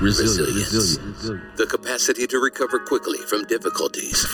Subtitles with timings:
[0.00, 0.98] Resilience.
[1.56, 4.26] The capacity to recover quickly from difficulties.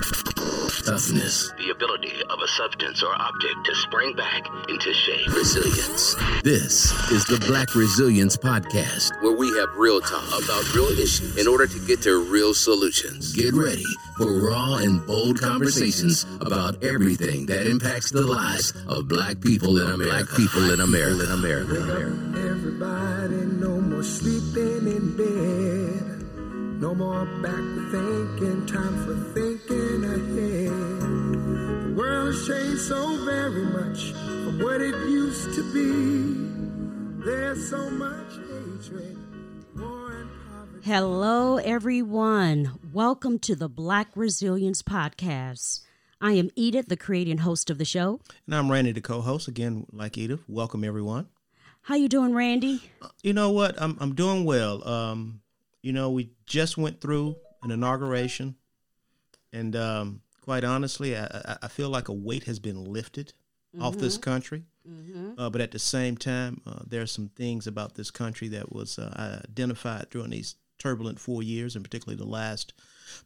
[0.84, 1.52] Toughness.
[1.58, 5.28] The ability of a substance or object to spring back into shape.
[5.28, 6.17] Resilience.
[6.42, 11.46] This is the Black Resilience Podcast, where we have real talk about real issues in
[11.46, 13.35] order to get to real solutions.
[13.35, 13.85] Get ready
[14.17, 19.87] for raw and bold conversations about everything that impacts the lives of black people in
[19.91, 20.25] America.
[20.25, 21.25] Black people in America.
[21.25, 21.81] In America.
[22.37, 23.60] Everybody,
[24.01, 26.81] more sleeping in bed.
[26.81, 31.85] No more backward thinking, time for thinking ahead.
[31.85, 37.26] The world has changed so very much from what it used to be.
[37.26, 39.18] There's so much hatred,
[39.76, 40.80] war and poverty.
[40.82, 42.78] Hello, everyone.
[42.95, 45.82] Welcome to the Black Resilience Podcast.
[46.23, 48.20] I am Edith, the creator and host of the show.
[48.46, 49.46] And I'm Randy, the co-host.
[49.46, 51.28] Again, like Edith, welcome everyone.
[51.82, 52.82] How you doing, Randy?
[53.22, 53.80] You know what?
[53.80, 54.86] I'm I'm doing well.
[54.86, 55.40] Um,
[55.82, 58.54] you know, we just went through an inauguration,
[59.52, 63.32] and um, quite honestly, I, I- feel like a weight has been lifted
[63.80, 64.64] off this country.
[65.39, 68.72] Uh, but at the same time, uh, there are some things about this country that
[68.72, 72.72] was uh, identified during these turbulent four years, and particularly the last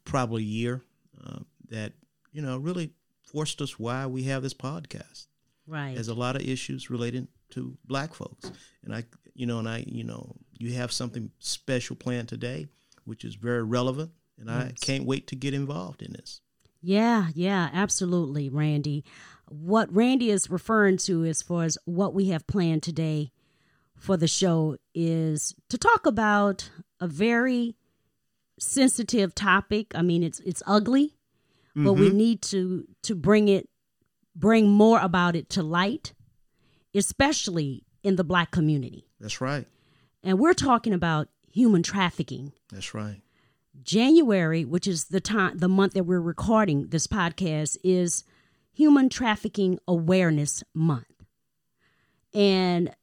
[0.05, 0.83] probably year,
[1.25, 1.39] uh,
[1.71, 1.93] that
[2.33, 5.27] you know really forced us why we have this podcast.
[5.67, 5.95] Right.
[5.95, 8.51] There's a lot of issues related to black folks.
[8.85, 12.67] And I, you know, and I, you know, you have something special planned today,
[13.05, 14.11] which is very relevant.
[14.39, 16.41] And I can't wait to get involved in this.
[16.83, 19.05] Yeah, yeah, absolutely, Randy.
[19.49, 23.31] What Randy is referring to as far as what we have planned today
[23.97, 26.69] for the show is to talk about
[27.01, 27.77] a very
[28.59, 29.93] sensitive topic.
[29.95, 31.15] I mean, it's it's ugly,
[31.75, 32.17] but we mm-hmm.
[32.17, 33.69] need to to bring it
[34.35, 36.13] bring more about it to light,
[36.95, 39.07] especially in the black community.
[39.21, 39.67] That's right.
[40.23, 42.53] And we're talking about human trafficking.
[42.73, 43.21] That's right.
[43.83, 48.25] January, which is the time the month that we're recording this podcast is
[48.73, 51.07] Human Trafficking Awareness Month.
[52.33, 52.95] And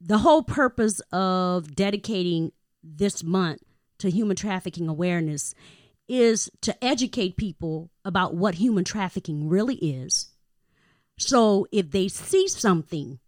[0.00, 3.62] the whole purpose of dedicating this month
[3.98, 5.54] to human trafficking awareness
[6.08, 10.30] is to educate people about what human trafficking really is.
[11.20, 13.18] So if they see something,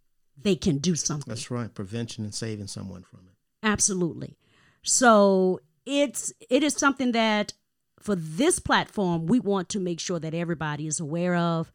[0.41, 1.29] they can do something.
[1.29, 1.73] That's right.
[1.73, 3.35] Prevention and saving someone from it.
[3.61, 4.35] Absolutely.
[4.81, 7.53] So it's it is something that
[7.99, 11.71] for this platform we want to make sure that everybody is aware of,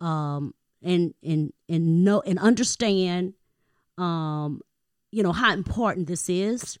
[0.00, 3.34] um, and and and know and understand,
[3.98, 4.62] um,
[5.10, 6.78] you know how important this is,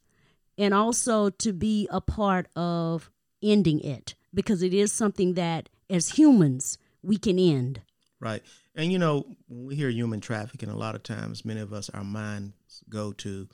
[0.56, 3.10] and also to be a part of
[3.42, 7.82] ending it because it is something that as humans we can end.
[8.20, 8.42] Right.
[8.78, 11.90] And you know, when we hear human trafficking, a lot of times, many of us,
[11.90, 12.54] our minds
[12.88, 13.48] go to,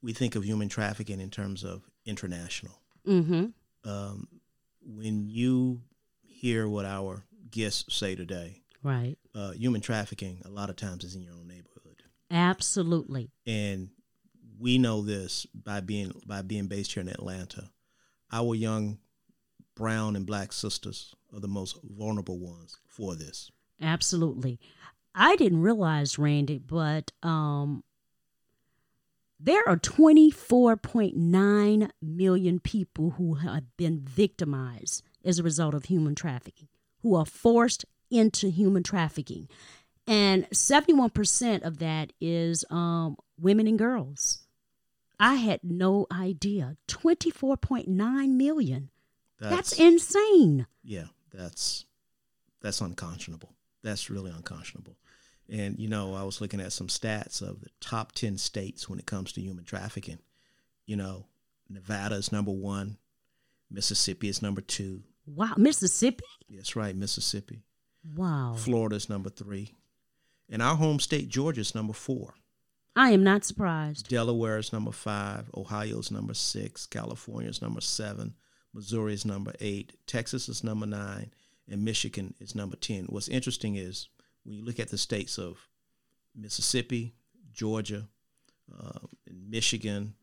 [0.00, 2.80] we think of human trafficking in terms of international.
[3.06, 3.46] Mm-hmm.
[3.90, 4.28] Um,
[4.80, 5.82] when you
[6.22, 9.16] hear what our guests say today, Right.
[9.34, 13.30] uh, human trafficking a lot of times is in your own neighborhood, Absolutely.
[13.44, 13.90] and
[14.60, 17.70] we know this by being by being based here in Atlanta.
[18.30, 18.98] Our young
[19.74, 23.50] brown and black sisters are the most vulnerable ones for this.
[23.80, 24.58] Absolutely.
[25.14, 27.84] I didn't realize, Randy, but um,
[29.38, 36.68] there are 24.9 million people who have been victimized as a result of human trafficking,
[37.02, 39.48] who are forced into human trafficking.
[40.06, 44.38] And 71% of that is um, women and girls.
[45.20, 46.76] I had no idea.
[46.88, 47.86] 24.9
[48.30, 48.90] million.
[49.40, 50.66] That's insane.
[50.84, 51.84] yeah, that's
[52.60, 53.52] that's unconscionable.
[53.82, 54.96] That's really unconscionable.
[55.48, 58.98] And you know, I was looking at some stats of the top ten states when
[58.98, 60.18] it comes to human trafficking.
[60.86, 61.26] You know,
[61.68, 62.98] Nevada is number one,
[63.70, 65.02] Mississippi is number two.
[65.26, 65.54] Wow.
[65.56, 66.24] Mississippi?
[66.50, 67.62] That's right, Mississippi.
[68.16, 68.54] Wow.
[68.56, 69.74] Florida is number three,
[70.50, 72.34] and our home state Georgia is number four.
[72.94, 74.08] I am not surprised.
[74.08, 75.50] Delaware is number five.
[75.56, 76.84] Ohio is number six.
[76.84, 78.34] California is number seven.
[78.74, 79.94] Missouri is number eight.
[80.06, 81.32] Texas is number nine.
[81.68, 83.06] And Michigan is number 10.
[83.06, 84.08] What's interesting is
[84.44, 85.68] when you look at the states of
[86.34, 87.14] Mississippi,
[87.52, 88.08] Georgia,
[88.78, 90.14] uh, and Michigan,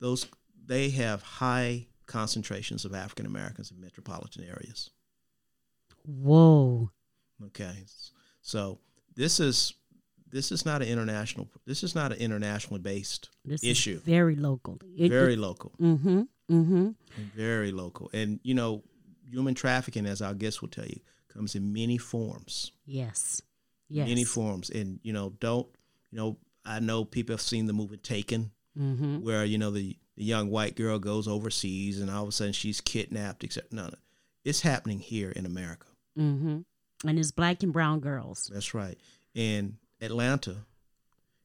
[0.00, 0.26] those
[0.64, 4.90] they have high concentrations of African Americans in metropolitan areas.
[6.04, 6.90] Whoa.
[7.46, 7.84] Okay,
[8.40, 8.78] so
[9.14, 9.74] this is
[10.30, 13.96] this is not an international this is not an internationally based This issue.
[13.96, 14.78] is very local.
[14.96, 15.72] It- very it- local.
[15.80, 16.22] Mm-hmm.
[16.50, 16.88] Mm-hmm.
[17.34, 18.10] Very local.
[18.12, 18.82] And, you know,
[19.32, 21.00] human trafficking, as our guests will tell you,
[21.32, 22.70] comes in many forms.
[22.84, 23.42] Yes.
[23.88, 24.06] Yes.
[24.06, 24.70] Many forms.
[24.70, 25.66] And, you know, don't,
[26.10, 28.52] you know, I know people have seen the movie Taken.
[28.78, 29.18] Mm-hmm.
[29.18, 32.54] where you know the, the young white girl goes overseas and all of a sudden
[32.54, 33.44] she's kidnapped.
[33.44, 33.94] Except no, no,
[34.46, 35.88] it's happening here in America.
[36.18, 36.60] Mm-hmm.
[37.06, 38.50] And it's black and brown girls.
[38.50, 38.96] That's right.
[39.36, 40.56] And Atlanta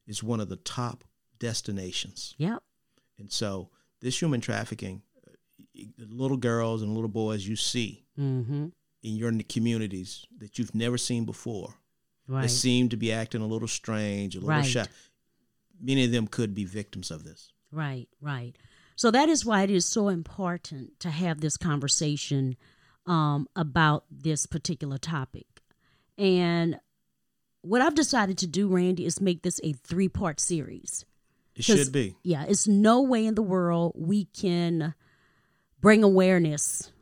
[0.06, 1.04] is one of the top
[1.38, 2.34] destinations.
[2.38, 2.62] Yep.
[3.18, 3.68] And so
[4.00, 5.02] this human trafficking,
[5.98, 8.66] little girls and little boys you see Mm-hmm.
[9.02, 11.74] in your communities that you've never seen before,
[12.26, 12.42] Right.
[12.42, 14.64] that seem to be acting a little strange, a little Right.
[14.66, 14.86] shy.
[15.80, 17.52] Many of them could be victims of this.
[17.70, 18.56] Right, right.
[18.96, 22.56] So that is why it is so important to have this conversation
[23.06, 25.46] um, about this particular topic.
[26.18, 26.80] And
[27.62, 31.04] what I've decided to do, Randy, is make this a three part series.
[31.54, 32.16] It should be.
[32.22, 34.94] Yeah, it's no way in the world we can
[35.80, 36.92] bring awareness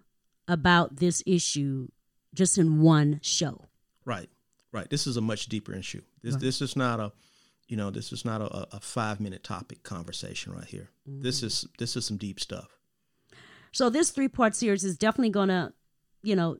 [0.48, 1.88] about this issue
[2.34, 3.64] just in one show.
[4.04, 4.28] Right,
[4.72, 4.88] right.
[4.90, 6.02] This is a much deeper issue.
[6.22, 6.40] This Right.
[6.42, 7.12] this is not a,
[7.68, 10.90] you know, this is not a, a five minute topic conversation right here.
[11.06, 11.46] This Mm-hmm.
[11.46, 12.68] is this is some deep stuff.
[13.72, 15.72] So this three part series is definitely going to,
[16.22, 16.56] you know,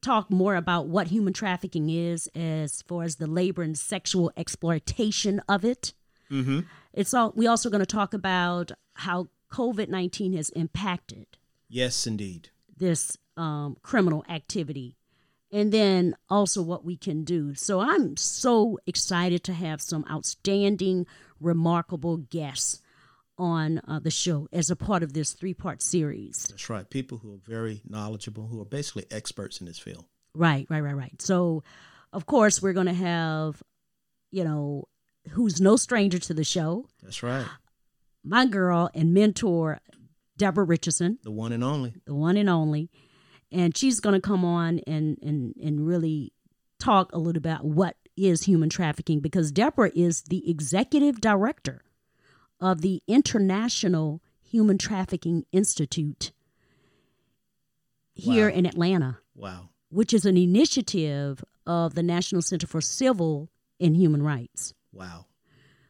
[0.00, 5.40] talk more about what human trafficking is as far as the labor and sexual exploitation
[5.48, 5.92] of it.
[6.30, 6.60] Mm-hmm.
[6.92, 11.26] It's all we also going to talk about how COVID-19 has impacted
[11.68, 12.50] Yes, indeed.
[12.76, 14.96] this um, criminal activity
[15.50, 17.54] and then also what we can do.
[17.54, 21.06] So I'm so excited to have some outstanding,
[21.40, 22.82] remarkable guests
[23.38, 26.46] on uh, the show as a part of this three part series.
[26.50, 26.88] That's right.
[26.90, 30.04] People who are very knowledgeable, who are basically experts in this field.
[30.34, 31.22] Right, right, right, right.
[31.22, 31.62] So,
[32.12, 33.62] of course, we're going to have,
[34.30, 34.88] you know,
[35.30, 37.46] who's no stranger to the show, That's right.
[38.28, 39.80] My girl and mentor,
[40.36, 41.94] Deborah Richardson, The one and only.
[42.04, 42.90] the one and only.
[43.50, 46.32] And she's going to come on and, and, and really
[46.78, 51.82] talk a little about what is human trafficking because Deborah is the executive director
[52.60, 56.32] of the International Human Trafficking Institute
[58.14, 58.54] here Wow.
[58.56, 59.18] in Atlanta.
[59.34, 59.68] Wow.
[59.90, 63.48] which is an initiative of the National Center for Civil
[63.80, 64.74] and Human Rights.
[64.92, 65.26] Wow.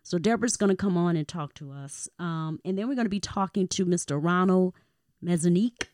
[0.09, 2.09] So Deborah's going to come on and talk to us.
[2.19, 4.19] Um, and then we're going to be talking to Mr.
[4.19, 4.73] Ronald
[5.23, 5.89] Mezanique.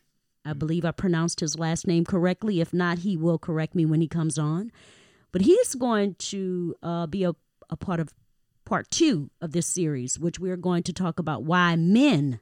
[0.45, 2.61] I believe I pronounced his last name correctly.
[2.61, 4.71] If not, he will correct me when he comes on.
[5.33, 7.33] But he's going to uh, be a,
[7.69, 8.13] a part of
[8.63, 12.39] part two of this series, which we're going to talk about why men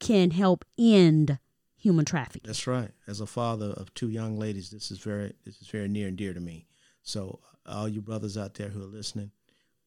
[0.00, 1.38] can help end
[1.78, 2.46] human trafficking.
[2.46, 2.90] That's right.
[3.06, 6.16] As a father of two young ladies, this is very this is very near and
[6.18, 6.66] dear to me.
[7.02, 9.30] So all you brothers out there who are listening,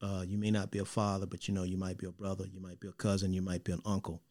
[0.02, 2.46] uh, you may not be a father, but you know you might be a brother,
[2.52, 4.22] you might be a cousin, you might be an uncle.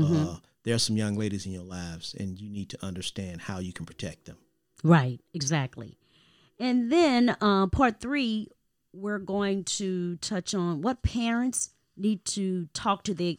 [0.00, 3.58] Uh, there are some young ladies in your lives, and you need to understand how
[3.58, 4.36] you can protect them.
[4.84, 5.98] Right, exactly.
[6.60, 8.48] And then uh, part three,
[8.92, 13.34] we're going to touch on what parents need to talk to their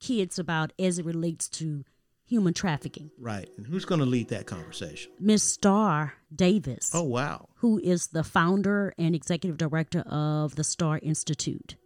[0.00, 1.84] kids about as it relates to
[2.32, 3.10] human trafficking.
[3.18, 3.48] Right.
[3.56, 5.12] And who's going to lead that conversation?
[5.20, 7.48] Miss Star Davis, Oh wow.
[7.56, 11.76] who is the founder and executive director of the Star Institute.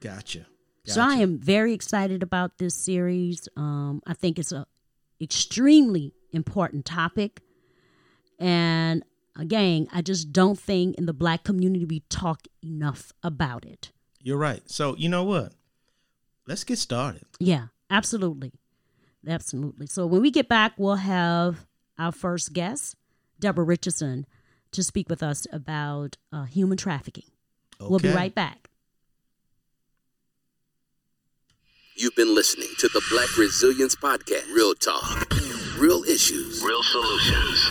[0.00, 0.46] Gotcha.
[0.86, 3.48] So I am very excited about this series.
[3.56, 4.64] Um, I think it's an
[5.20, 7.42] extremely important topic,
[8.40, 9.04] and
[9.36, 13.92] again, I just don't think in the black community we talk enough about it.
[14.22, 14.62] You're right.
[14.68, 15.52] So you know what?
[16.46, 17.22] Let's get started.
[17.38, 18.52] Yeah, absolutely,
[19.26, 19.86] absolutely.
[19.86, 21.66] So when we get back, we'll have
[21.98, 22.96] our first guest,
[23.38, 24.26] Deborah Richardson,
[24.72, 27.24] to speak with us about uh, human trafficking.
[27.80, 28.68] We'll be right back.
[31.96, 34.52] You've been listening to the Black Resilience Podcast.
[34.54, 35.30] Real talk,
[35.78, 36.62] real issues.
[36.64, 37.70] Real solutions.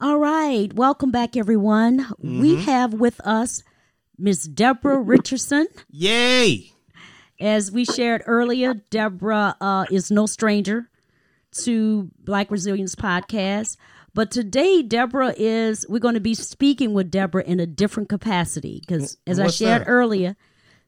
[0.00, 2.06] All right, welcome back, everyone.
[2.18, 3.62] We have with us
[4.18, 5.68] Miss Deborah Richardson.
[5.90, 6.72] Yay!
[7.40, 10.88] As we shared earlier, Deborah uh, is no stranger
[11.62, 13.76] to Black Resilience Podcast.
[14.14, 18.80] But today, Deborah is, we're going to be speaking with Deborah in a different capacity
[18.80, 19.88] because, as I shared that?
[19.88, 20.36] earlier,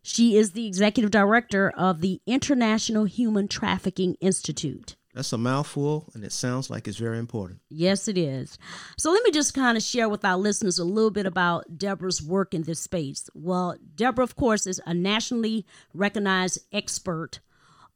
[0.02, 4.96] she is the executive director of the International Human Trafficking Institute.
[5.18, 7.58] That's a mouthful, and it sounds like it's very important.
[7.68, 8.56] Yes, it is.
[8.96, 12.22] So let me just kind of share with our listeners a little bit about Deborah's
[12.22, 13.28] work in this space.
[13.34, 17.40] Well, Deborah, of course, is a nationally recognized expert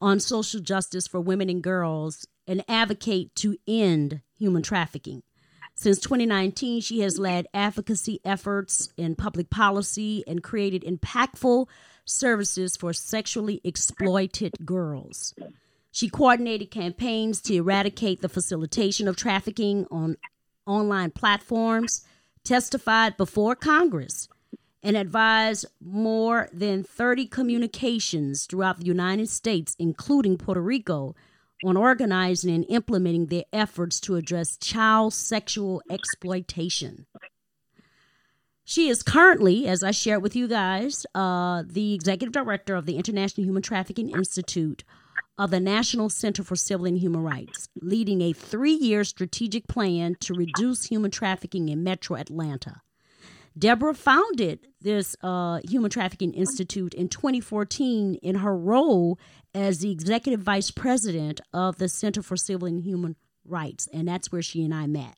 [0.01, 5.23] on social justice for women and girls and advocate to end human trafficking.
[5.75, 11.69] Since 2019, she has led advocacy efforts in public policy and created impactful
[12.03, 15.33] services for sexually exploited girls.
[15.93, 20.17] She coordinated campaigns to eradicate the facilitation of trafficking on
[20.65, 22.03] online platforms,
[22.43, 24.27] testified before Congress,
[24.81, 31.15] and advised more than 30 communications throughout the United States, including Puerto Rico,
[31.63, 37.05] on organizing and implementing their efforts to address child sexual exploitation.
[38.65, 42.97] She is currently, as I shared with you guys, uh, the executive director of the
[42.97, 44.83] International Human Trafficking Institute
[45.37, 50.15] of the National Center for Civil and Human Rights, leading a three year strategic plan
[50.21, 52.81] to reduce human trafficking in metro Atlanta.
[53.57, 59.19] Deborah founded this uh, Human Trafficking Institute in 2014 in her role
[59.53, 64.31] as the executive vice president of the Center for Civil and Human Rights, and that's
[64.31, 65.15] where she and I met.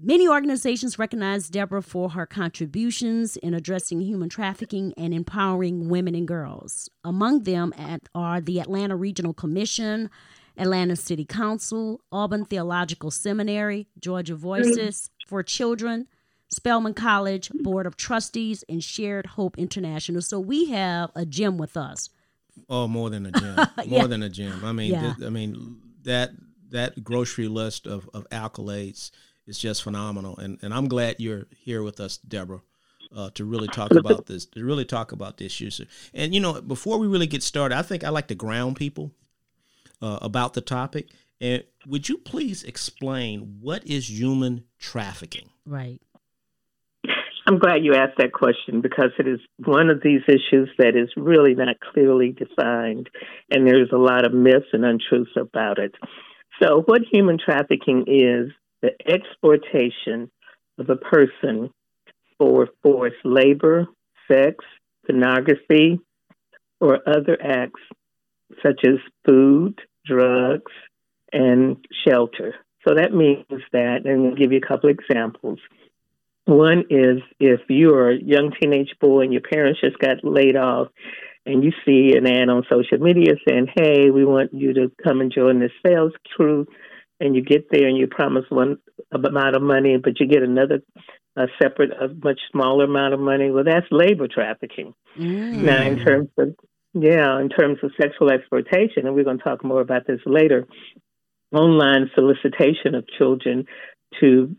[0.00, 6.28] Many organizations recognize Deborah for her contributions in addressing human trafficking and empowering women and
[6.28, 6.88] girls.
[7.02, 7.74] Among them
[8.14, 10.08] are the Atlanta Regional Commission,
[10.56, 16.06] Atlanta City Council, Auburn Theological Seminary, Georgia Voices for Children,
[16.48, 20.22] Spelman College, Board of Trustees, and Shared Hope International.
[20.22, 22.08] So we have a gym with us.
[22.68, 23.54] Oh, more than a gym.
[23.88, 24.06] More yeah.
[24.06, 24.64] than a gym.
[24.64, 25.14] I mean, yeah.
[25.14, 26.30] th- I mean that
[26.70, 29.10] that grocery list of, of accolades
[29.48, 30.36] is just phenomenal.
[30.36, 32.62] And and I'm glad you're here with us, Deborah,
[33.14, 35.86] uh, to really talk about this, to really talk about this issue.
[36.14, 39.12] And you know, before we really get started, I think I like to ground people
[40.02, 41.08] uh, about the topic.
[41.40, 45.50] And would you please explain what is human trafficking?
[45.64, 46.00] Right.
[47.46, 51.08] I'm glad you asked that question because it is one of these issues that is
[51.16, 53.08] really not clearly defined,
[53.50, 55.94] and there's a lot of myths and untruths about it.
[56.60, 58.50] So, what human trafficking is,
[58.82, 60.30] the exploitation
[60.78, 61.70] of a person
[62.38, 63.86] for forced labor,
[64.30, 64.64] sex,
[65.06, 66.00] pornography,
[66.80, 67.80] or other acts
[68.62, 70.72] such as food, drugs,
[71.32, 72.54] and shelter.
[72.86, 75.58] So that means that, and I'll give you a couple examples.
[76.44, 80.88] One is if you're a young teenage boy and your parents just got laid off,
[81.44, 85.20] and you see an ad on social media saying, "Hey, we want you to come
[85.20, 86.66] and join the sales crew,"
[87.20, 88.78] and you get there and you promise one
[89.12, 90.82] amount of money, but you get another
[91.36, 93.50] a separate, a much smaller amount of money.
[93.50, 94.92] Well, that's labor trafficking.
[95.16, 95.62] Mm.
[95.62, 96.54] Now, in terms of
[96.94, 100.66] yeah, in terms of sexual exploitation, and we're going to talk more about this later.
[101.52, 103.66] Online solicitation of children
[104.20, 104.54] to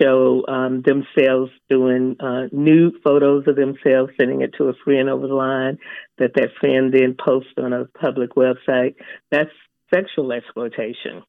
[0.00, 5.26] show um, themselves doing uh, nude photos of themselves, sending it to a friend over
[5.26, 5.78] the line,
[6.18, 8.94] that that friend then posts on a public website.
[9.30, 9.50] That's
[9.92, 11.22] sexual exploitation.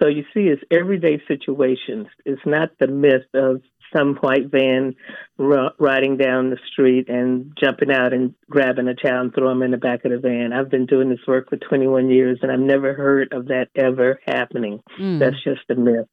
[0.00, 2.06] So you see, it's everyday situations.
[2.24, 3.62] It's not the myth of
[3.94, 4.94] some white van
[5.38, 9.62] r- riding down the street and jumping out and grabbing a child and throwing them
[9.62, 10.52] in the back of the van.
[10.52, 14.20] I've been doing this work for 21 years and I've never heard of that ever
[14.26, 14.80] happening.
[15.00, 15.18] Mm.
[15.18, 16.06] That's just a myth.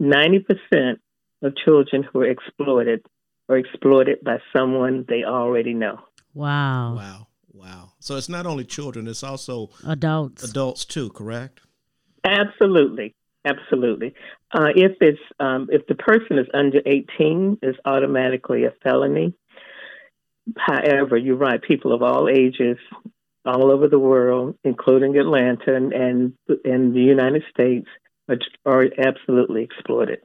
[0.00, 0.96] 90%
[1.42, 3.04] of children who are exploited
[3.48, 5.98] are exploited by someone they already know.
[6.34, 6.94] Wow.
[6.94, 7.26] Wow.
[7.52, 7.92] Wow.
[8.00, 10.42] So it's not only children, it's also adults.
[10.42, 11.60] Adults too, correct?
[12.24, 13.14] Absolutely,
[13.44, 14.14] absolutely.
[14.52, 19.34] Uh, if it's um, if the person is under eighteen, it's automatically a felony.
[20.56, 21.60] However, you're right.
[21.62, 22.78] People of all ages,
[23.44, 26.32] all over the world, including Atlanta and and,
[26.64, 27.86] and the United States,
[28.28, 30.20] are, are absolutely exploited.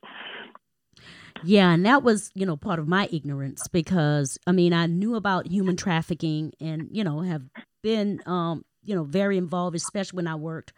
[1.44, 5.16] Yeah, and that was, you know, part of my ignorance because I mean, I knew
[5.16, 7.44] about human trafficking and, you know, have
[7.84, 10.74] been um, you know, very involved especially when I worked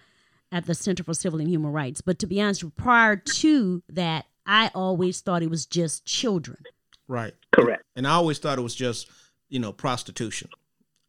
[0.52, 2.02] at the Center for Civil and Human Rights.
[2.02, 6.58] But to be honest, prior to that, I always thought it was just children.
[7.08, 7.34] Right.
[7.52, 7.84] Correct.
[7.96, 9.10] And I always thought it was just,
[9.50, 10.50] you know, prostitution.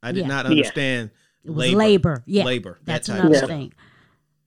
[0.02, 0.28] I did yeah.
[0.28, 1.10] not understand
[1.42, 1.52] yeah.
[1.52, 1.78] labor.
[1.78, 2.22] labor.
[2.26, 2.44] Yeah.
[2.44, 2.78] Labor.
[2.84, 3.72] That's that another thing.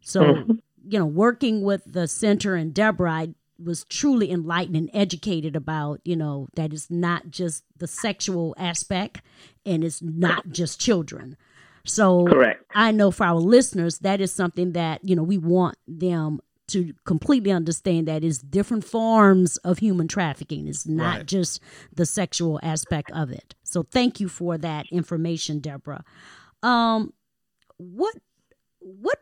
[0.01, 0.51] So, mm-hmm.
[0.87, 3.29] you know, working with the center and Deborah, I
[3.63, 9.21] was truly enlightened and educated about, you know, that it's not just the sexual aspect
[9.65, 11.37] and it's not just children.
[11.85, 12.63] So Correct.
[12.73, 16.93] I know for our listeners, that is something that, you know, we want them to
[17.05, 20.67] completely understand that it's different forms of human trafficking.
[20.67, 21.25] It's not right.
[21.25, 21.61] just
[21.93, 23.53] the sexual aspect of it.
[23.63, 26.05] So thank you for that information, Deborah.
[26.61, 27.13] Um,
[27.77, 28.15] what
[28.79, 29.19] what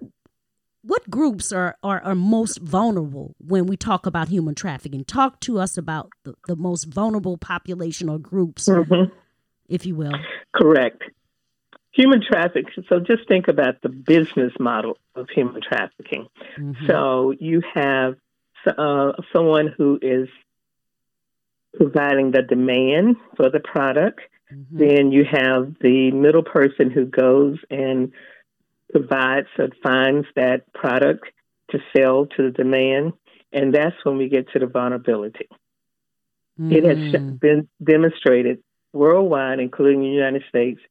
[0.84, 5.04] what groups are, are, are most vulnerable when we talk about human trafficking?
[5.06, 9.14] Talk to us about the, the most vulnerable population or groups, mm-hmm.
[9.70, 10.14] if you will.
[10.56, 11.04] Correct.
[11.94, 12.86] Human trafficking.
[12.88, 16.28] So just think about the business model of human trafficking.
[16.58, 16.88] Mm-hmm.
[16.88, 18.16] So you have
[18.66, 20.30] uh, someone who is
[21.76, 24.22] providing the demand for the product.
[24.54, 24.78] Mm-hmm.
[24.78, 28.14] Then you have the middle person who goes and
[28.92, 31.26] provides or finds that product
[31.72, 33.14] to sell to the demand.
[33.52, 35.48] And that's when we get to the vulnerability.
[36.60, 36.72] Mm.
[36.74, 37.40] It has mm.
[37.40, 38.62] been demonstrated
[38.94, 40.82] worldwide, including the United States,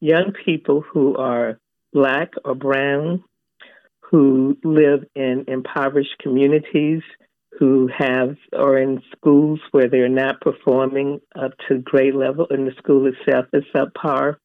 [0.00, 1.58] young people who are
[1.92, 3.24] black or brown,
[4.00, 7.02] who live in impoverished communities,
[7.58, 12.72] who have or in schools where they're not performing up to grade level, and the
[12.78, 14.36] school itself is subpar.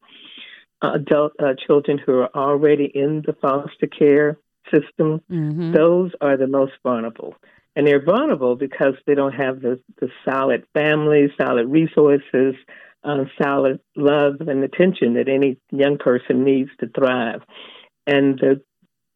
[0.82, 5.72] Adult uh, children who are already in the foster care system, mm-hmm.
[5.72, 7.34] those are the most vulnerable.
[7.74, 12.54] And they're vulnerable because they don't have the, the solid family, solid resources,
[13.40, 17.42] solid love and attention that any young person needs to thrive.
[18.06, 18.62] And the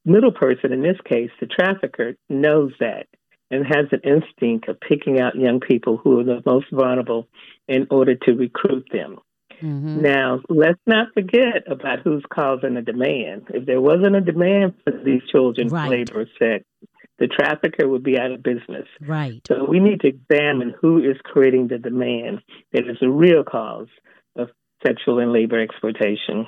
[0.05, 3.07] middle person, in this case, the trafficker, knows that
[3.51, 7.29] and has an instinct of picking out young people who are the most vulnerable
[7.67, 9.19] in order to recruit them.
[9.61, 10.01] Mm-hmm.
[10.01, 13.49] Now, let's not forget about who's causing the demand.
[13.53, 15.91] If there wasn't a demand for these children's right.
[15.91, 16.65] labor sex,
[17.21, 18.89] the trafficker would be out of business.
[19.07, 19.41] Right.
[19.47, 22.41] So we need to examine who is creating the demand
[22.73, 23.89] that is the real cause
[24.37, 24.49] of
[24.85, 26.47] sexual and labor exploitation.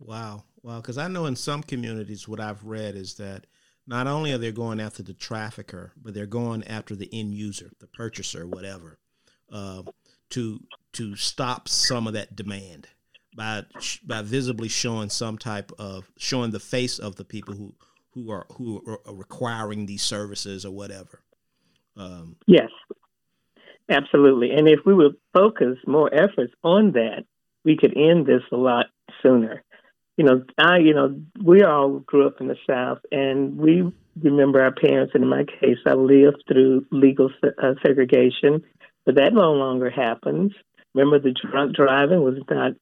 [0.00, 0.42] Wow.
[0.62, 0.80] Wow.
[0.80, 3.46] Because I know in some communities, what I've read is that
[3.86, 7.70] not only are they going after the trafficker, but they're going after the end user,
[7.78, 8.98] the purchaser, whatever,
[9.52, 9.82] uh,
[10.30, 10.60] to
[10.92, 12.88] to stop some of that demand
[13.36, 13.62] by
[14.04, 17.74] by visibly showing some type of showing the face of the people who
[18.14, 21.20] who are who are requiring these services or whatever.
[21.96, 22.70] Um, yes,
[23.88, 24.50] absolutely.
[24.52, 27.24] And if we would focus more efforts on that,
[27.64, 28.86] we could end this a lot
[29.22, 29.62] sooner.
[30.16, 33.90] You know, I, you know, we all grew up in the South, and we
[34.20, 35.12] remember our parents.
[35.14, 38.62] And in my case, I lived through legal uh, segregation,
[39.06, 40.52] but that no longer happens.
[40.94, 42.72] Remember, the drunk driving was not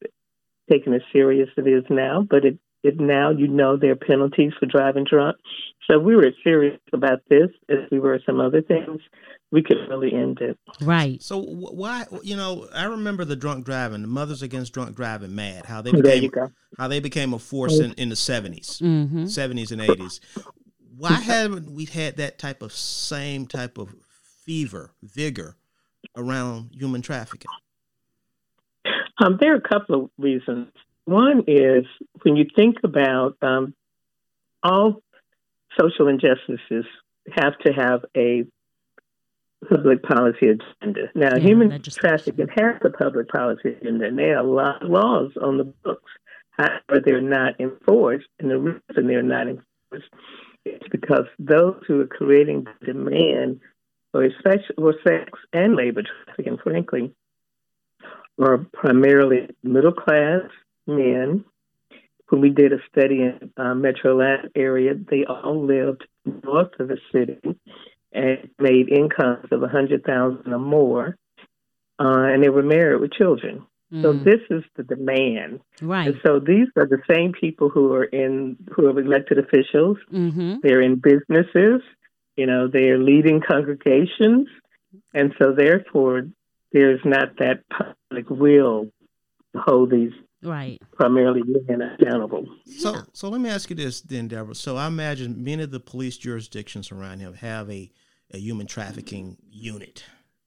[0.70, 3.96] taken as serious as it is now, but it it now you know there are
[3.96, 5.36] penalties for driving drunk.
[5.90, 9.00] So we were serious about this, as we were some other things.
[9.50, 10.58] We could really end it.
[10.82, 11.22] Right.
[11.22, 15.64] So why you know I remember the drunk driving, the Mothers Against Drunk Driving, mad
[15.64, 16.30] how they became
[16.76, 19.24] how they became a force in, in the 70s, mm-hmm.
[19.24, 20.20] 70s and eighties.
[20.96, 23.94] Why haven't we had that type of same type of
[24.44, 25.56] fever, vigor
[26.16, 27.50] around human trafficking?
[29.18, 30.68] Um, there are a couple of reasons.
[31.08, 31.86] One is
[32.20, 33.72] when you think about um,
[34.62, 35.02] all
[35.80, 36.84] social injustices
[37.32, 38.44] have to have a
[39.70, 41.08] public policy agenda.
[41.14, 44.90] Now, yeah, human trafficking has a public policy agenda, and there are a lot of
[44.90, 46.12] laws on the books.
[46.50, 50.10] However, they're not enforced, and the reason they're not enforced
[50.66, 53.60] is because those who are creating the demand
[54.12, 54.28] for,
[54.76, 57.14] for sex and labor trafficking, frankly,
[58.38, 60.42] are primarily middle class
[60.88, 61.44] men.
[62.30, 66.04] When we did a study in uh, Metro Atlanta area, they all lived
[66.44, 67.38] north of the city
[68.12, 71.16] and made incomes of a hundred thousand or more,
[71.98, 73.66] uh, and they were married with children.
[73.92, 74.02] Mm.
[74.02, 76.08] So this is the demand, right?
[76.08, 79.96] And so these are the same people who are in who are elected officials.
[80.12, 80.56] Mm-hmm.
[80.62, 81.80] They're in businesses,
[82.36, 84.48] you know, they're leading congregations,
[85.14, 86.28] and so therefore
[86.72, 88.90] there's not that public will
[89.54, 92.46] to hold these right primarily being accountable
[92.78, 95.80] so so let me ask you this then deborah so i imagine many of the
[95.80, 97.90] police jurisdictions around here have a,
[98.32, 100.04] a human trafficking unit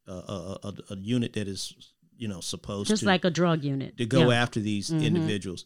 [0.08, 3.64] uh, a, a, a, unit that is you know supposed just to, like a drug
[3.64, 4.42] unit to go yeah.
[4.42, 5.04] after these mm-hmm.
[5.04, 5.66] individuals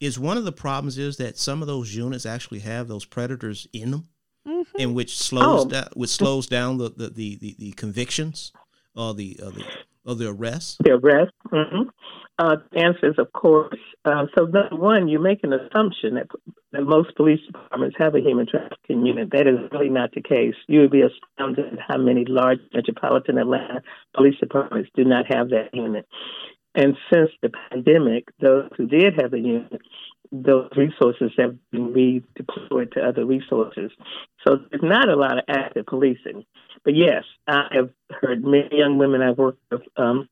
[0.00, 3.66] is one of the problems is that some of those units actually have those predators
[3.72, 4.08] in them
[4.46, 4.76] mm-hmm.
[4.78, 5.68] and which slows oh.
[5.68, 8.52] down which slows down the the, the, the, the convictions
[8.94, 9.64] or the, or the
[10.06, 11.88] of the arrest the arrest mm-hmm
[12.38, 13.78] uh, answers, of course.
[14.04, 16.26] Uh, so, number one, you make an assumption that,
[16.72, 19.30] that most police departments have a human trafficking unit.
[19.32, 20.54] That is really not the case.
[20.68, 23.82] You would be astounded at how many large metropolitan Atlanta
[24.14, 26.06] police departments do not have that unit.
[26.74, 29.80] And since the pandemic, those who did have a unit,
[30.30, 33.90] those resources have been redeployed to other resources.
[34.46, 36.44] So there's not a lot of active policing.
[36.84, 40.28] But yes, I have heard many young women I've worked with um,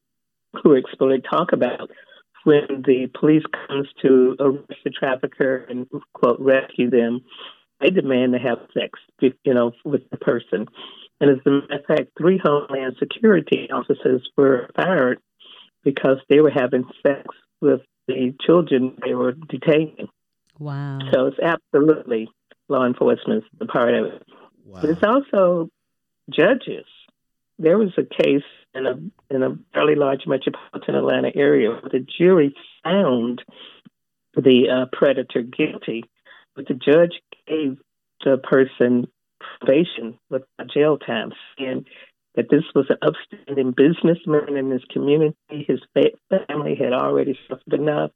[0.63, 1.91] who exploit talk about
[2.45, 7.23] when the police comes to arrest the trafficker and quote rescue them,
[7.81, 10.67] they demand to have sex, you know, with the person.
[11.21, 15.21] And as a matter of fact, three Homeland Security officers were fired
[15.83, 17.25] because they were having sex
[17.61, 20.09] with the children they were detaining.
[20.59, 20.99] Wow.
[21.13, 22.29] So it's absolutely
[22.69, 24.23] law enforcement's a part of it.
[24.65, 24.81] Wow.
[24.81, 25.71] But it's also
[26.31, 26.87] judges.
[27.59, 28.43] There was a case
[28.75, 31.81] in a in a fairly large metropolitan Atlanta area.
[31.83, 33.43] The jury found
[34.35, 36.05] the uh, predator guilty,
[36.55, 37.79] but the judge gave
[38.25, 39.07] the person
[39.61, 41.87] probation with jail time, and
[42.35, 45.37] that this was an upstanding businessman in his community.
[45.49, 48.11] His family had already suffered enough,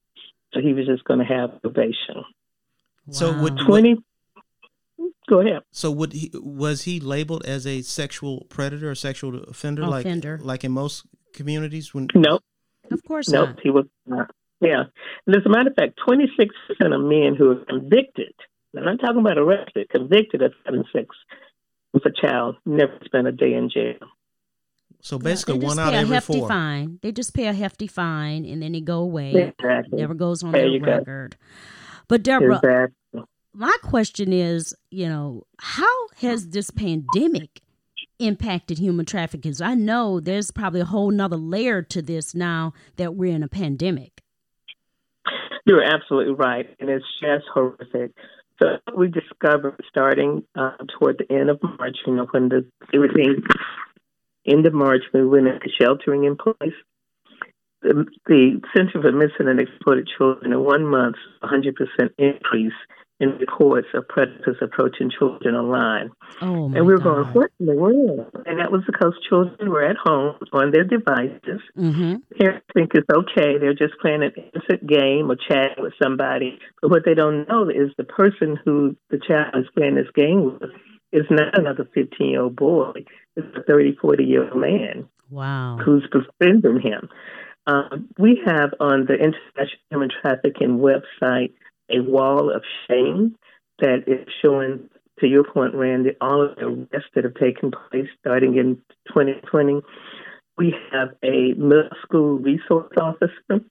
[0.53, 2.25] so he was just going to have probation.
[3.11, 3.43] So Wow.
[3.43, 3.97] would Twenty.
[5.29, 5.63] Go ahead.
[5.73, 10.39] so would he was he labeled as a sexual predator or sexual offender like Offender.
[10.43, 12.41] like in most communities when No,
[12.91, 13.61] Of course Nope, not.
[13.63, 14.31] he was not.
[14.61, 14.85] Yeah.
[15.27, 18.33] And as a matter of fact, 26% of men who are convicted,
[18.77, 21.15] I'm not talking about arrested, convicted of having sex
[21.93, 23.99] with a child never spent a day in jail.
[25.01, 26.49] so basically they just one out pay of a every hefty four.
[26.49, 26.99] fine.
[27.03, 29.33] They just pay a hefty fine and then they go away.
[29.59, 29.99] Exactly.
[30.01, 30.97] Never goes on There their you go.
[30.97, 31.37] record.
[32.09, 32.95] But Deborah, Exactly.
[33.59, 37.61] My question is, you know, how has this pandemic
[38.21, 39.53] impacted human trafficking?
[39.61, 43.49] I know there's probably a whole nother layer to this now that we're in a
[43.49, 44.23] pandemic.
[45.67, 46.67] You're absolutely right.
[46.79, 48.13] And it's just horrific.
[48.63, 53.43] So we discovered starting uh, toward the end of March, you know, when the everything
[54.47, 56.75] end of March we went into sheltering in place.
[57.83, 61.75] The, the Center for Missing and Exploited Children in one month, 100%
[62.19, 62.73] increase
[63.21, 66.11] in reports of predators approaching children online.
[66.41, 67.05] Oh and we were God.
[67.25, 68.31] going, what in the world?
[68.47, 71.61] And that was because children were at home on their devices.
[71.77, 72.17] Mm-hmm.
[72.41, 73.59] Parents think it's okay.
[73.59, 76.59] They're just playing an innocent game or chatting with somebody.
[76.81, 80.45] But what they don't know is the person who the child is playing this game
[80.61, 80.71] with
[81.11, 82.93] is not another 15 year old boy.
[83.35, 85.79] It's a 30, 40 year old man Wow.
[85.85, 87.09] who's befriending him.
[87.67, 91.53] Um, we have on the International Human Trafficking website
[91.91, 93.37] a wall of shame
[93.81, 94.89] that is showing,
[95.21, 98.77] to your point, Randy, all of the arrests that have taken place starting in
[99.09, 99.81] 2020.
[100.57, 103.65] We have a middle school resource officer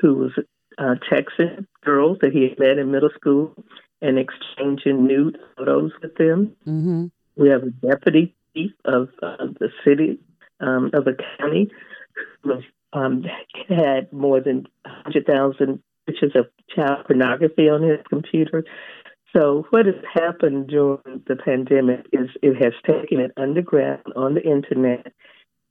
[0.00, 0.32] who was
[0.78, 3.54] uh, texting girls that he had met in middle school
[4.00, 6.56] and exchanging nude photos with them.
[6.66, 7.06] Mm-hmm.
[7.36, 10.18] We have a deputy chief of uh, the city
[10.60, 11.70] um, of a county
[12.42, 12.62] who was,
[12.92, 13.24] um,
[13.68, 18.64] had more than 100,000 pictures of child pornography on his computer.
[19.36, 24.42] So what has happened during the pandemic is it has taken it underground on the
[24.42, 25.12] internet,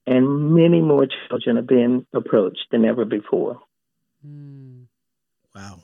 [0.06, 3.62] and many more children are being approached than ever before.
[4.26, 4.86] Mm.
[5.56, 5.80] Wow.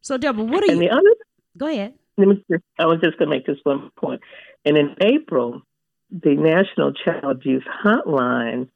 [0.00, 0.88] So Deborah, what are And you?
[0.88, 1.14] the other
[1.56, 1.94] Go ahead.
[2.16, 4.20] let me just, I was just going to make this one point.
[4.64, 5.62] And in April,
[6.10, 8.68] the National Child Abuse Hotline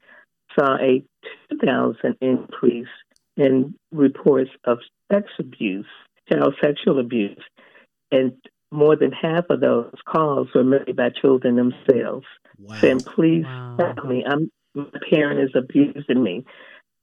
[0.59, 1.03] saw a
[1.51, 2.89] 2,000 increase
[3.37, 4.79] in reports of
[5.11, 5.87] sex abuse,
[6.31, 7.43] child sexual abuse,
[8.11, 8.33] and
[8.71, 12.27] more than half of those calls were made by children themselves,
[12.59, 12.77] Wow.
[12.81, 13.77] saying, "Please Wow.
[13.79, 14.25] help me.
[14.27, 16.45] I'm my parent is abusing me.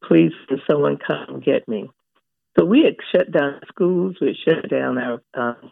[0.04, 1.90] Please, can someone come get me?"
[2.58, 4.18] So we had shut down schools.
[4.20, 5.72] We had shut down our um,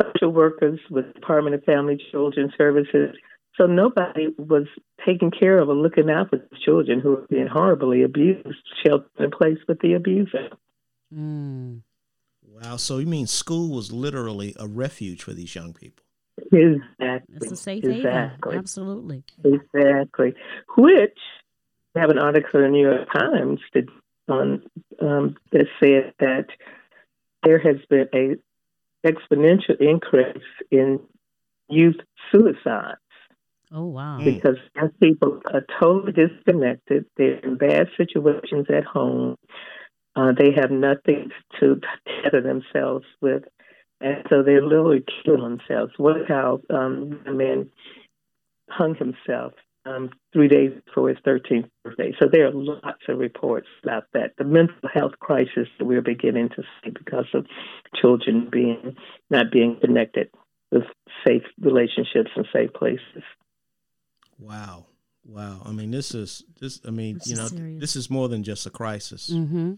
[0.00, 3.14] social workers with Department of Family Children Services.
[3.60, 4.66] So nobody was
[5.04, 9.10] taking care of or looking out for the children who were being horribly abused, sheltered
[9.18, 10.48] in place with the abuser.
[11.14, 11.82] Mm.
[12.42, 12.76] Wow.
[12.76, 16.02] So you mean school was literally a refuge for these young people?
[16.50, 17.36] Exactly.
[17.36, 18.52] It's a safe exactly.
[18.52, 18.58] haven.
[18.58, 19.24] Absolutely.
[19.44, 20.34] Exactly.
[20.78, 21.18] Which
[21.94, 23.84] I have an article in the New York Times that
[24.26, 24.62] on
[25.02, 26.46] um, that said that
[27.42, 28.36] there has been a
[29.06, 31.00] exponential increase in
[31.68, 31.96] youth
[32.30, 33.00] suicides
[33.72, 34.18] Oh wow.
[34.20, 34.24] Mm.
[34.24, 37.04] because young people are totally disconnected.
[37.16, 39.36] They're in bad situations at home.
[40.16, 41.30] Uh, they have nothing
[41.60, 41.80] to
[42.22, 43.44] tether themselves with,
[44.00, 45.92] and so they're literally kill themselves.
[45.98, 47.70] What how um, a man
[48.68, 49.52] hung himself
[49.86, 52.12] um, three days before his 13th birthday.
[52.20, 54.32] So there are lots of reports about that.
[54.36, 57.46] The mental health crisis that we're beginning to see because of
[58.00, 58.96] children being
[59.30, 60.30] not being connected
[60.70, 60.84] with
[61.26, 63.22] safe relationships and safe places.
[64.40, 64.86] Wow.
[65.24, 65.62] Wow.
[65.64, 66.80] I mean, this is this.
[66.86, 67.80] I mean, This you know, serious.
[67.80, 69.30] this is more than just a crisis.
[69.30, 69.74] Mm-hmm.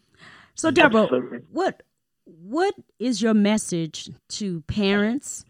[0.54, 1.38] So Deborah, Absolutely.
[1.50, 1.82] what
[2.24, 5.44] what is your message to parents,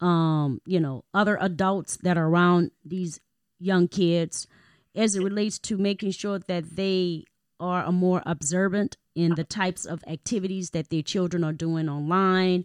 [0.00, 3.20] um, you know, other adults that are around these
[3.60, 4.46] young kids
[4.94, 7.24] as it relates to making sure that they
[7.60, 12.64] are a more observant in the types of activities that their children are doing online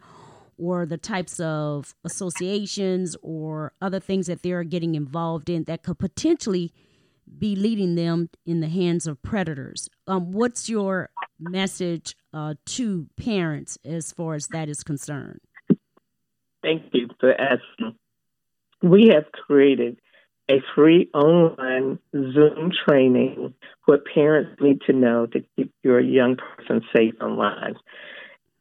[0.58, 6.00] or the types of associations or other things that they're getting involved in that could
[6.00, 6.72] potentially
[7.38, 9.90] be leading them in the hands of predators.
[10.08, 15.42] Um, what's your message uh, to parents as far as that is concerned?
[16.62, 17.96] Thank you for asking.
[18.82, 20.00] We have created
[20.50, 23.54] a free online Zoom training
[23.86, 27.76] what parents need to know to keep your young person safe online.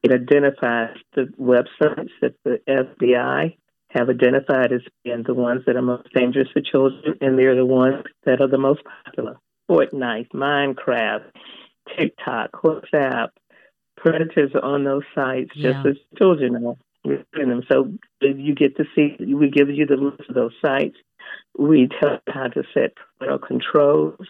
[0.05, 3.57] It identifies the websites that the FBI
[3.89, 7.65] have identified as being the ones that are most dangerous for children, and they're the
[7.65, 9.37] ones that are the most popular.
[9.71, 11.25] Fortnite, Minecraft,
[11.97, 13.31] TikTok, WhatsApp.
[13.97, 15.93] Predators are on those sites just Yeah.
[15.93, 16.77] as children are.
[17.35, 17.63] Them.
[17.71, 20.97] So you get to see, we give you the list of those sites.
[21.57, 24.27] We tell you how to set parental controls.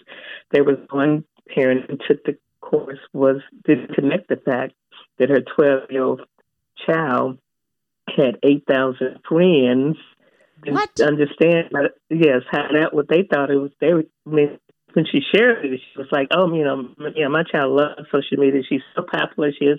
[0.50, 4.72] There was one parent who took the course was didn't connect the fact
[5.18, 6.22] that her 12 year old
[6.86, 7.38] child
[8.08, 9.96] had 8,000 friends.
[10.66, 11.00] What?
[11.00, 11.68] Understand?
[11.72, 13.70] But yes, how that what they thought it was.
[13.80, 14.58] They were, I mean,
[14.94, 18.38] when she shared it, she was like, "Oh, you know, yeah, my child loves social
[18.38, 18.62] media.
[18.66, 19.52] She's so popular.
[19.52, 19.78] She is."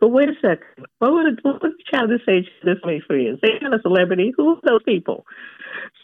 [0.00, 0.86] But wait a second.
[0.98, 3.38] What would a, what would a child this age have this many friends?
[3.42, 4.32] They're not a celebrity.
[4.36, 5.24] Who are those people?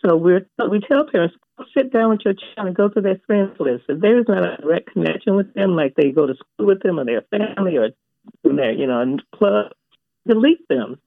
[0.04, 1.37] So we're we tell parents
[1.76, 3.84] sit down with your child and go through their friends list.
[3.88, 6.82] If there is not a direct connection with them, like they go to school with
[6.82, 7.90] them or their family or
[8.44, 9.72] in their you know and club,
[10.26, 10.98] delete them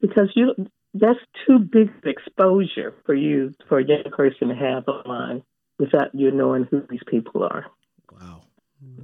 [0.00, 0.54] because you
[0.94, 5.42] that's too big of exposure for you for a young person to have online
[5.78, 7.66] without you knowing who these people are.
[8.12, 8.42] Wow,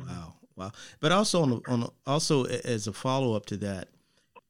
[0.06, 0.72] wow, wow!
[1.00, 3.88] But also on on also as a follow up to that,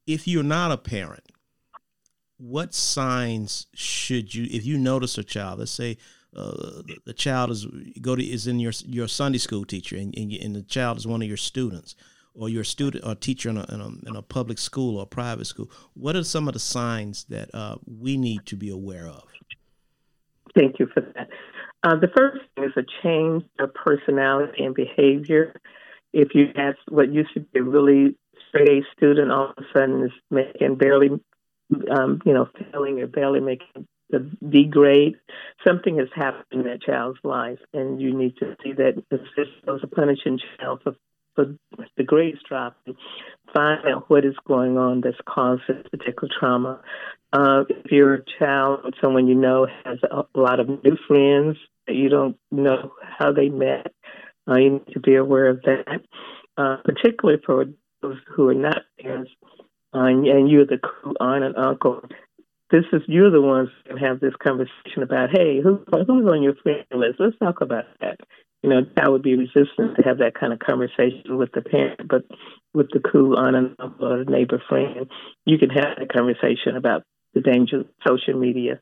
[0.06, 1.24] if you're not a parent,
[2.36, 5.58] what signs should you if you notice a child?
[5.58, 5.98] Let's say
[6.36, 7.66] uh, the, the child is
[8.00, 11.06] go to is in your your Sunday school teacher, and and, and the child is
[11.06, 11.94] one of your students,
[12.34, 15.46] or your student or teacher in a, in a in a public school or private
[15.46, 15.70] school.
[15.94, 19.24] What are some of the signs that uh, we need to be aware of?
[20.54, 21.28] Thank you for that.
[21.82, 25.54] Uh, the first thing is a change of personality and behavior.
[26.12, 28.16] If you have what used to be a really
[28.48, 31.10] straight A student, all of a sudden is making barely,
[31.90, 35.16] um, you know, failing or barely making the D grade,
[35.66, 39.20] something has happened in that child's life, and you need to see that this
[39.66, 40.94] was a punishing child for,
[41.34, 41.56] for
[41.96, 42.96] the grades dropping,
[43.54, 46.80] find out what is going on that's caused this particular trauma.
[47.32, 52.08] Uh, if your child someone you know has a lot of new friends that you
[52.08, 53.92] don't know how they met,
[54.48, 56.00] uh, you need to be aware of that.
[56.56, 57.64] Uh, particularly for
[58.00, 59.30] those who are not parents,
[59.92, 60.78] uh, and, and you're the
[61.18, 62.00] aunt and uncle.
[62.70, 66.42] This is you're the ones who can have this conversation about, hey, who, who's on
[66.42, 67.18] your friend list?
[67.18, 68.20] Let's talk about that.
[68.64, 72.08] You know, I would be resistant to have that kind of conversation with the parent,
[72.08, 72.22] but
[72.72, 75.06] with the cool aunt and uncle or the neighbor friend,
[75.44, 77.02] you can have a conversation about
[77.34, 78.80] the danger of social media.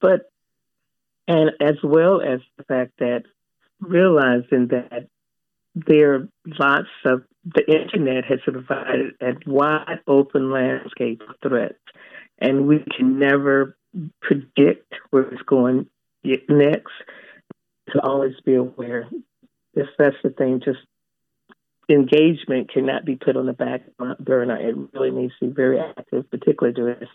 [0.00, 0.22] But,
[1.28, 3.22] and as well as the fact that
[3.78, 5.06] realizing that
[5.76, 11.78] there are lots of, the internet has provided a wide open landscape of threats,
[12.40, 13.76] and we can never
[14.20, 15.86] predict where it's going
[16.48, 16.90] next.
[17.90, 19.08] To always be aware.
[19.74, 20.78] If that's the thing, just
[21.88, 23.82] engagement cannot be put on the back
[24.20, 24.56] burner.
[24.56, 27.08] It really needs to be very active, particularly during this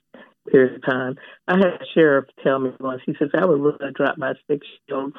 [0.52, 1.18] period of time.
[1.48, 4.68] I had a sheriff tell me once, he says, I would rather drop my six
[4.88, 5.14] year old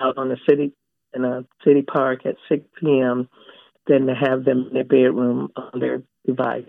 [0.00, 0.72] out on the city
[1.14, 3.28] in a city park at 6 p.m.
[3.86, 6.64] than to have them in their bedroom on their device.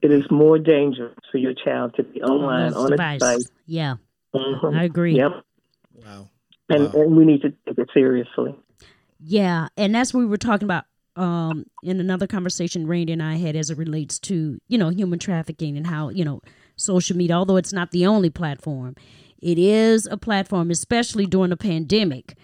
[0.00, 3.20] It is more dangerous for your child to be online those on a devices.
[3.20, 3.50] device.
[3.66, 3.96] Yeah,
[4.34, 4.74] Mhm.
[4.74, 5.16] I agree.
[5.16, 5.44] Yep.
[5.94, 6.28] Wow.
[6.68, 7.02] And, Wow.
[7.02, 8.54] and we need to take it seriously.
[9.20, 10.84] Yeah, and that's what we were talking about
[11.16, 15.18] um, in another conversation Randy and I had as it relates to you know human
[15.18, 16.40] trafficking and how you know
[16.76, 18.94] social media, although it's not the only platform,
[19.42, 22.36] it is a platform, especially during a pandemic.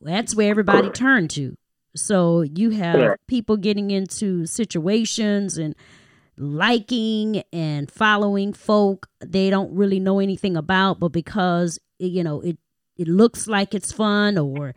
[0.00, 1.56] That's where everybody turned to.
[1.96, 3.14] So you have Yeah.
[3.26, 5.74] people getting into situations and
[6.36, 12.58] liking and following folk they don't really know anything about, but because you know it
[13.00, 14.74] it looks like it's fun or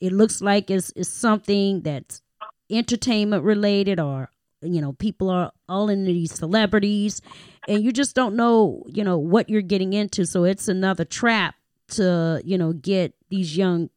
[0.00, 2.22] it looks like it's, it's something that's
[2.70, 4.30] entertainment related or
[4.62, 7.20] you know people are all into these celebrities
[7.68, 10.24] and you just don't know you know what you're getting into.
[10.24, 11.56] So it's another trap
[11.88, 13.90] to you know get these young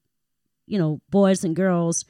[0.67, 2.03] you know boys and girls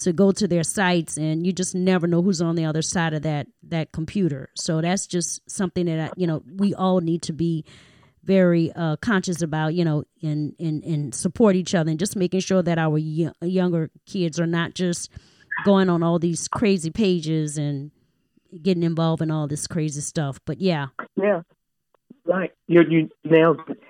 [0.00, 3.14] to go to their sites and you just never know who's on the other side
[3.14, 4.50] of that that computer.
[4.56, 7.64] So that's just something that I, you know we all need to be
[8.28, 12.40] very uh, conscious about, you know, and, and, and support each other and just making
[12.40, 15.10] sure that our y- younger kids are not just
[15.64, 17.90] going on all these crazy pages and
[18.62, 20.38] getting involved in all this crazy stuff.
[20.44, 21.40] But yeah, Yeah,
[22.26, 22.52] right.
[22.66, 23.80] You you nailed it.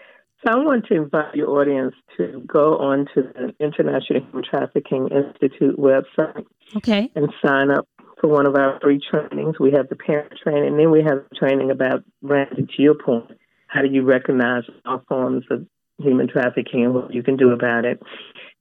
[0.47, 5.09] So I want to invite your audience to go on to the International Human Trafficking
[5.09, 6.47] Institute website
[6.77, 7.89] okay, and sign up
[8.21, 9.57] for one of our free trainings.
[9.59, 13.33] We have the parent training, and then we have training about, Randy, to your point,
[13.69, 15.67] how do you recognize all forms of
[15.99, 18.01] human trafficking and what you can do about it.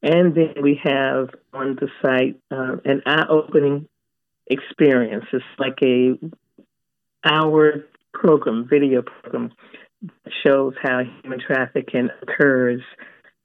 [0.01, 3.87] And then we have on the site uh, an eye-opening
[4.47, 5.25] experience.
[5.31, 6.17] It's like a
[7.23, 9.51] hour program, video program
[10.45, 12.81] shows how human trafficking occurs,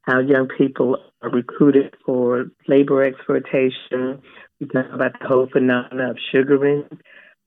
[0.02, 4.22] how young people are recruited for labor exploitation.
[4.60, 6.84] We talk about the whole phenomenon of sugaring,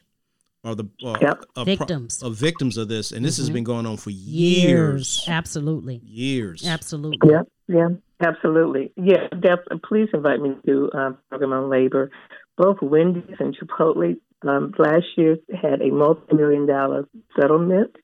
[0.64, 1.24] are the uh, Yep.
[1.32, 2.22] are pro- Victims.
[2.22, 3.54] of victims of this, and this has Mhm.
[3.54, 4.64] been going on for Years.
[4.66, 5.26] years.
[5.28, 6.02] Absolutely.
[6.06, 6.68] Years.
[6.68, 7.18] Absolutely.
[7.30, 7.88] Yeah, yeah,
[8.22, 8.92] absolutely.
[8.98, 12.12] Yeah, def- please invite me to um, program on labor.
[12.58, 17.08] Both Wendy's and Chipotle um, last year had a multi-million dollar
[17.40, 17.96] settlement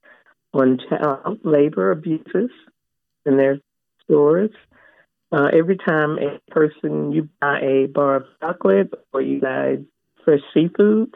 [0.56, 2.50] on child labor abuses
[3.26, 3.60] in their
[4.04, 4.52] stores.
[5.32, 9.78] Uh, every time a person you buy a bar of chocolate or you buy
[10.24, 11.13] fresh seafood,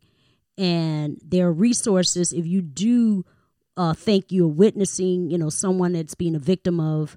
[0.56, 3.24] And there are resources if you do
[3.76, 7.16] uh, think you're witnessing, you know, someone that's being a victim of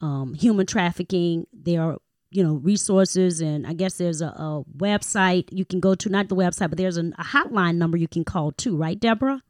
[0.00, 1.46] um, human trafficking.
[1.52, 1.98] There are,
[2.32, 6.08] you know, resources, and I guess there's a, a website you can go to.
[6.08, 9.42] Not the website, but there's an, a hotline number you can call too, right, Deborah?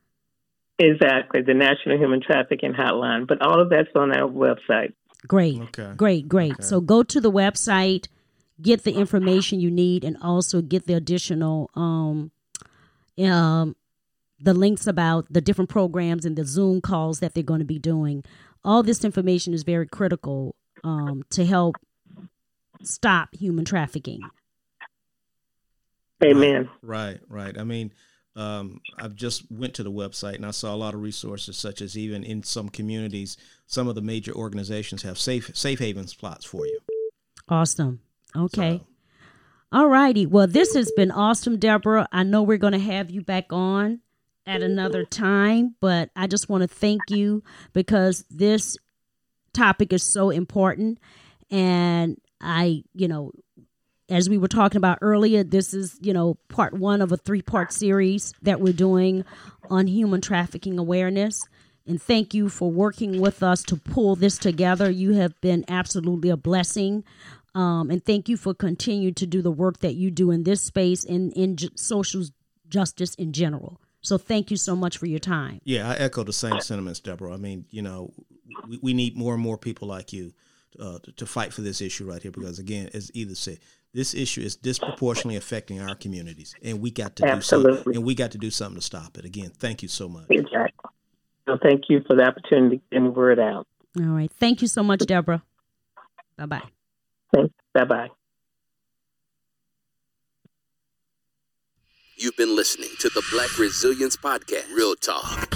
[0.79, 3.27] Exactly, the National Human Trafficking Hotline.
[3.27, 4.93] But all of that's on our website.
[5.27, 5.61] Great.
[5.61, 5.93] Okay.
[5.97, 6.53] Great, great.
[6.55, 6.63] Okay.
[6.63, 8.09] So go to the website,
[8.61, 12.33] get the information you need, and also get the additional um,
[13.19, 13.77] um,
[14.41, 17.79] the links about the different programs and the Zoom calls that they're going to be
[17.79, 18.25] doing.
[18.65, 21.77] All this information is very critical um, to help
[22.87, 24.21] stop human trafficking.
[26.25, 26.69] Amen.
[26.83, 27.59] Right, right.
[27.59, 27.93] I mean,
[28.37, 31.83] um, I've just went to the website and I saw a lot of resources, such
[31.83, 36.45] as even in some communities, some of the major organizations have safe safe haven spots
[36.45, 36.79] for you.
[37.49, 38.01] Awesome.
[38.35, 38.79] Okay.
[38.79, 38.87] So,
[39.73, 40.27] All righty.
[40.27, 42.09] Well, this has been awesome, Deborah.
[42.13, 44.01] I know we're going to have you back on
[44.47, 48.77] at another time, but I just want to thank you because this
[49.53, 50.99] topic is so important.
[51.51, 53.33] And I, you know,
[54.09, 57.43] as we were talking about earlier, this is, you know, part one of a three
[57.43, 59.25] part series that we're doing
[59.71, 61.47] on human trafficking awareness.
[61.87, 64.91] And thank you for working with us to pull this together.
[64.91, 67.05] You have been absolutely a blessing.
[67.55, 70.63] Um, and thank you for continuing to do the work that you do in this
[70.63, 72.25] space and in j- social
[72.69, 73.81] justice in general.
[74.01, 75.61] So thank you so much for your time.
[75.65, 77.33] yeah, I echo the same sentiments, Deborah.
[77.33, 78.13] I mean, you know,
[78.69, 80.33] we, we need more and more people like you
[80.81, 83.59] uh, to fight for this issue right here because again, as either said,
[83.95, 87.71] this issue is disproportionately affecting our communities, and we got to Absolutely.
[87.71, 87.97] do something.
[87.97, 89.25] And we got to do something to stop it.
[89.25, 90.27] Again, thank you so much.
[90.31, 90.91] Exactly.
[91.47, 93.67] So thank you for the opportunity to get the word out.
[93.99, 94.33] All right.
[94.33, 95.43] Thank you so much, Deborah.
[96.39, 96.63] Bye bye.
[97.35, 97.55] Thanks.
[97.75, 98.09] Bye bye.
[102.17, 104.73] You've been listening to the Black Resilience Podcast.
[104.75, 105.53] Real talk,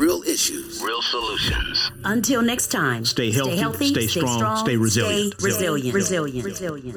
[0.00, 0.82] real issues.
[0.82, 1.90] Real solutions.
[2.04, 5.34] Until next time, Stay healthy, stay strong, stay resilient.
[5.38, 5.94] Stay resilient.
[5.94, 6.44] Resilient.
[6.44, 6.94] Resilient.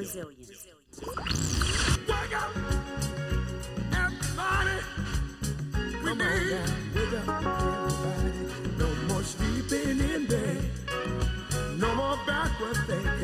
[2.08, 2.50] Wake up,
[3.92, 4.78] everybody.
[6.02, 6.52] We need.
[6.94, 8.32] Wake up, everybody.
[8.78, 10.64] No more sleeping in bed.
[11.78, 13.23] No more backward thinking.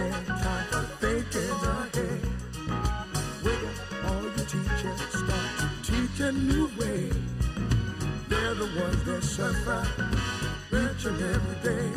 [9.40, 9.88] sunrise
[10.70, 11.90] each and every day.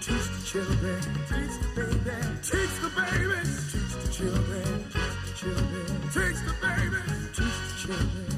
[0.00, 5.86] Teach the children, teach the baby, teach the babies, teach the children, teach the children,
[6.14, 8.31] teach the babies, teach the children.